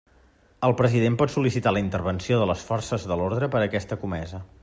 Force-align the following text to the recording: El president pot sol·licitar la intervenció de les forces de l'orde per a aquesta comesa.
El 0.67 0.71
president 0.79 1.17
pot 1.19 1.33
sol·licitar 1.33 1.73
la 1.77 1.83
intervenció 1.83 2.41
de 2.43 2.49
les 2.53 2.65
forces 2.71 3.07
de 3.11 3.21
l'orde 3.21 3.53
per 3.57 3.61
a 3.65 3.69
aquesta 3.69 3.99
comesa. 4.07 4.45